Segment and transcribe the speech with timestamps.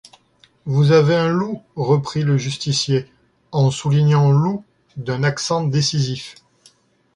[0.65, 3.05] Vous avez un loup, reprit le justicier,
[3.51, 4.65] en soulignant «loup»
[4.97, 6.33] d’un accent décisif.